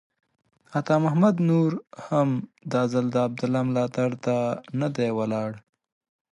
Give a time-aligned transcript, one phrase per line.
[0.77, 1.71] عطا محمد نور
[2.07, 2.29] هم
[2.71, 4.35] دا ځل د عبدالله ملاتړ ته
[4.79, 5.51] نه دی ولاړ.